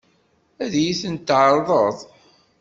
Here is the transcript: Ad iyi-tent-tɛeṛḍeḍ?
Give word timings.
Ad 0.63 0.73
iyi-tent-tɛeṛḍeḍ? 0.81 1.97